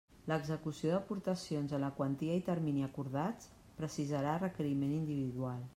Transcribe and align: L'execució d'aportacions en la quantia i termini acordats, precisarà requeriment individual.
L'execució 0.29 0.93
d'aportacions 0.93 1.75
en 1.79 1.85
la 1.85 1.91
quantia 1.99 2.39
i 2.41 2.45
termini 2.49 2.85
acordats, 2.89 3.53
precisarà 3.83 4.37
requeriment 4.47 4.97
individual. 5.03 5.63